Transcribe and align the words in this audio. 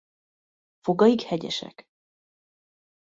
Fogaik 0.83 1.21
hegyesek. 1.29 1.87